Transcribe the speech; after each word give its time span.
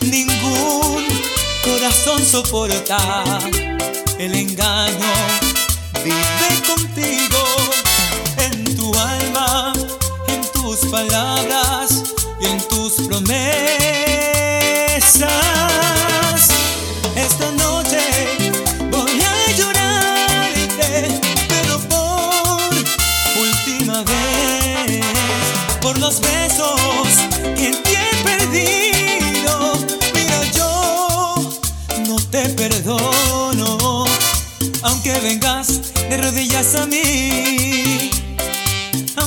ningún 0.00 1.06
corazón 1.62 2.24
soporta 2.24 2.98
el 4.18 4.34
engaño. 4.34 5.14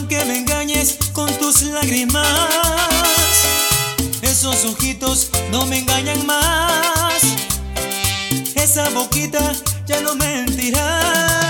aunque 0.09 0.23
me 0.25 0.38
engañes 0.38 0.97
con 1.11 1.30
tus 1.38 1.63
lágrimas. 1.63 2.25
Esos 4.22 4.64
ojitos 4.64 5.30
no 5.52 5.66
me 5.66 5.80
engañan 5.80 6.25
más. 6.25 7.23
Esa 8.55 8.89
boquita 8.91 9.52
ya 9.86 9.99
no 9.99 10.16
mentirá. 10.16 11.46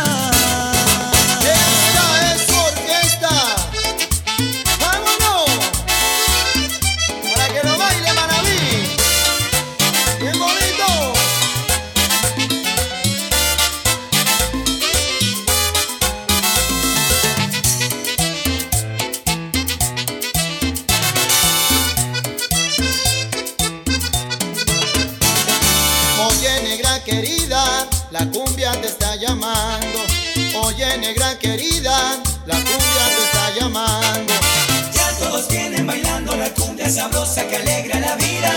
querida, 31.39 32.21
la 32.45 32.55
cumbia 32.55 33.05
te 33.15 33.23
está 33.23 33.59
llamando. 33.59 34.33
Ya 34.93 35.11
todos 35.19 35.47
vienen 35.49 35.85
bailando 35.85 36.35
la 36.35 36.53
cumbia 36.53 36.89
sabrosa 36.89 37.47
que 37.47 37.55
alegra 37.57 37.99
la 37.99 38.15
vida. 38.15 38.56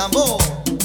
amor. 0.00 0.79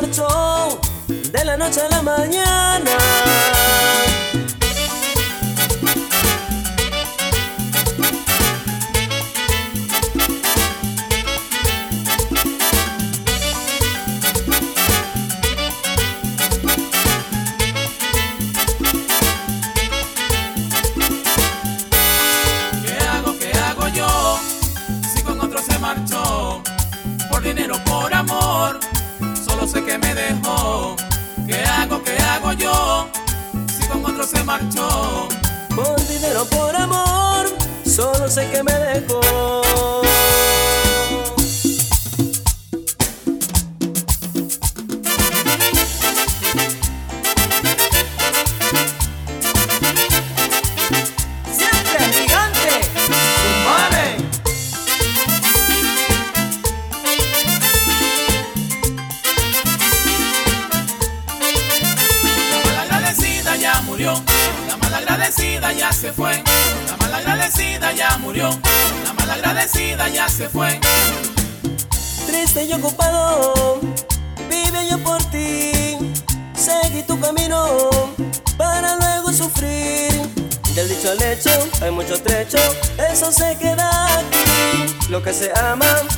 de 0.00 1.44
la 1.44 1.56
noche 1.58 1.80
a 1.82 1.88
la 1.90 2.02
mañana. 2.02 2.96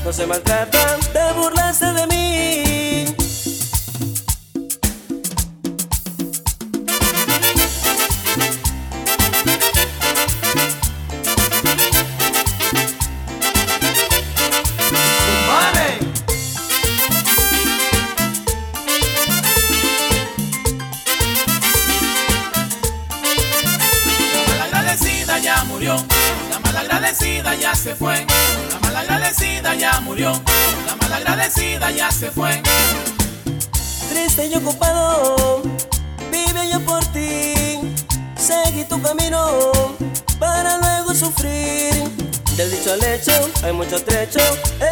no 0.05 0.13
se 0.13 0.27
maltratan. 0.27 1.24
se 32.15 32.31
fue. 32.31 32.63
Triste 34.09 34.47
y 34.47 34.55
ocupado, 34.55 35.63
vive 36.31 36.71
yo 36.71 36.81
por 36.81 37.05
ti. 37.07 37.81
Seguí 38.37 38.85
tu 38.85 39.03
camino 39.03 39.73
para 40.39 40.79
luego 40.79 41.13
sufrir. 41.15 41.93
Del 42.57 42.71
dicho 42.71 42.93
al 42.93 43.03
hecho 43.03 43.33
hay 43.65 43.73
mucho 43.73 44.01
trecho, 44.05 44.39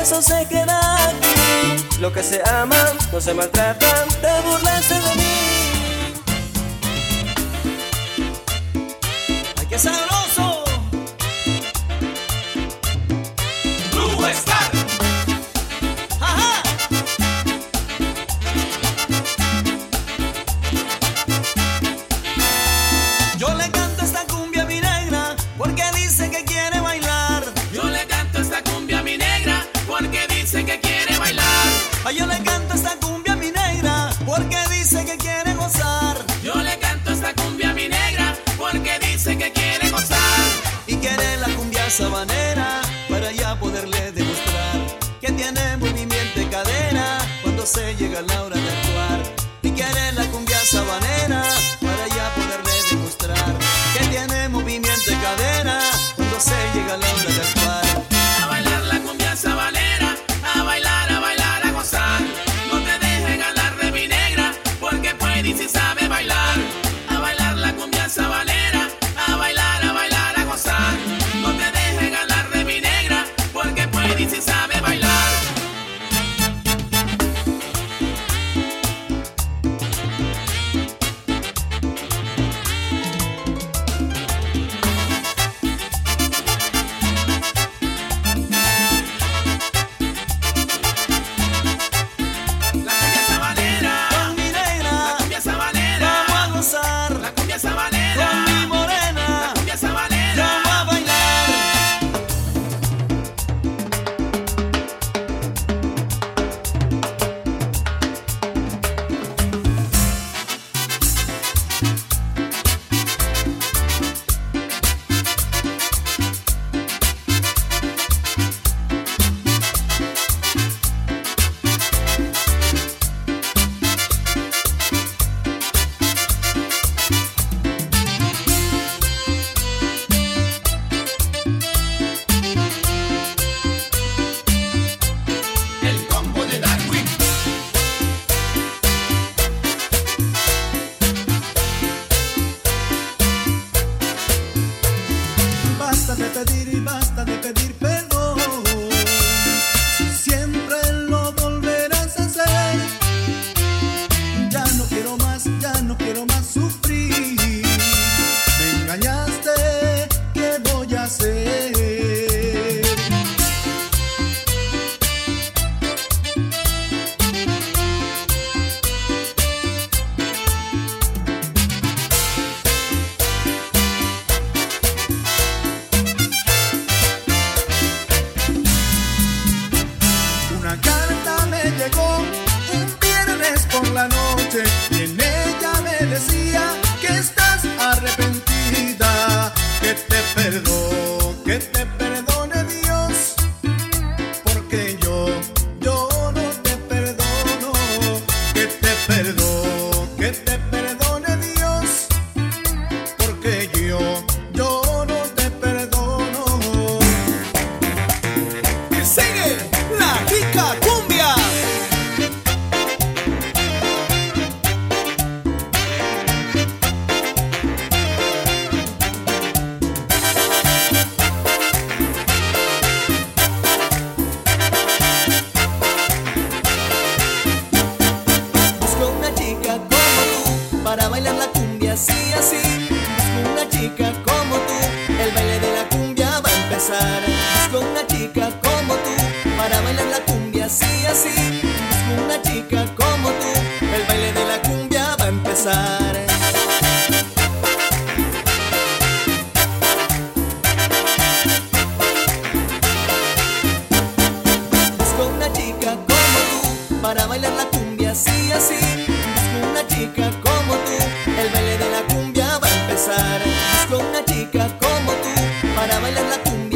eso 0.01 0.21
se 0.21 0.47
queda 0.47 1.07
aquí. 1.07 2.01
Lo 2.01 2.13
que 2.13 2.25
se 2.25 2.43
ama 2.51 2.83
no 3.13 3.21
se 3.21 3.33
maltrata, 3.35 4.05
te 4.21 4.49
burlas 4.49 4.89
de 4.89 4.99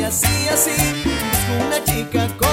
así, 0.06 0.48
así, 0.48 0.70
es 0.70 1.66
una 1.66 1.84
chica 1.84 2.28
con 2.38 2.45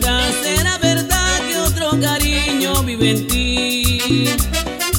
será 0.00 0.78
verdad 0.78 1.40
que 1.46 1.58
otro 1.58 2.00
cariño 2.00 2.82
vive 2.82 3.10
en 3.10 3.26
ti. 3.26 4.28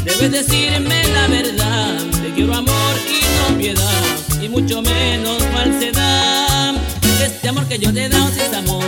Debes 0.03 0.31
decirme 0.31 1.03
la 1.13 1.27
verdad, 1.27 1.97
te 2.21 2.31
quiero 2.33 2.53
amor 2.53 2.95
y 3.09 3.51
no 3.51 3.57
piedad, 3.57 4.03
y 4.41 4.49
mucho 4.49 4.81
menos 4.81 5.41
falsedad. 5.51 6.75
Este 7.23 7.49
amor 7.49 7.67
que 7.67 7.79
yo 7.79 7.91
te 7.91 8.05
he 8.05 8.09
dado 8.09 8.29
si 8.33 8.41
es 8.41 8.53
amor, 8.53 8.85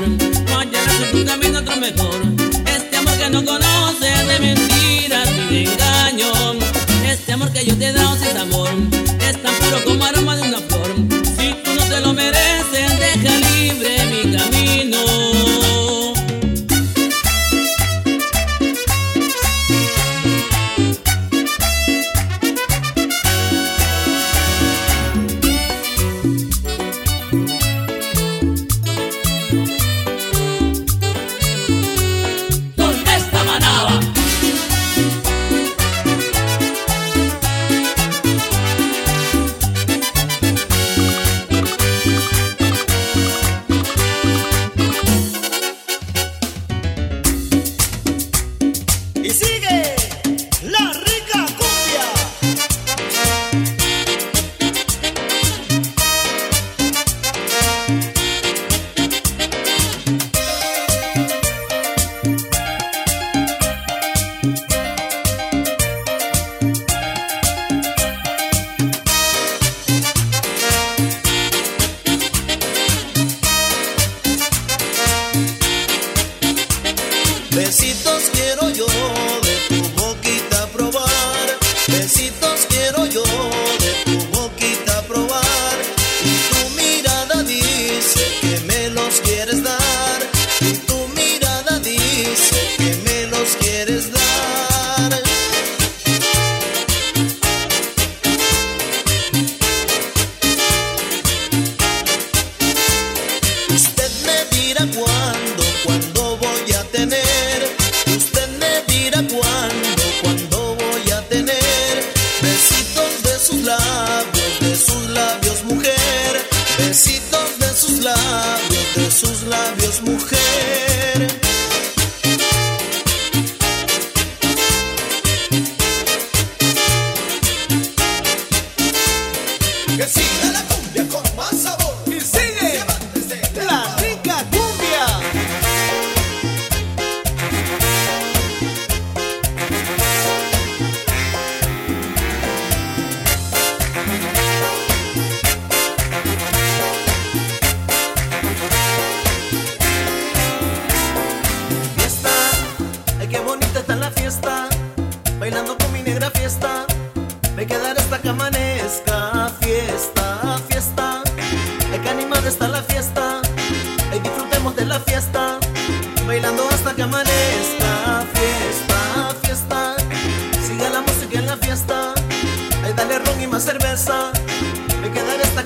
hallarás 0.47 1.01
en 1.01 1.11
tu 1.11 1.25
camino 1.25 1.59
otro 1.59 1.75
mejor. 1.77 2.21
Este 2.67 2.97
amor 2.97 3.17
que 3.17 3.29
no 3.29 3.43
conoces 3.43 4.27
de 4.27 4.39
mentiras 4.39 5.29
ni 5.31 5.55
de 5.55 5.63
engaño. 5.71 6.31
Este 7.07 7.33
amor 7.33 7.51
que 7.51 7.65
yo 7.65 7.75
te 7.77 7.87
he 7.87 7.93
dado 7.93 8.15
si 8.17 8.25
es 8.25 8.35
amor, 8.35 8.69
es 9.27 9.41
tan 9.41 9.55
puro 9.55 9.83
como 9.85 10.05
aroma 10.05 10.35
de 10.35 10.41
una 10.43 10.59
flor. 10.59 10.74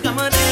someone 0.09 0.33
else. 0.33 0.48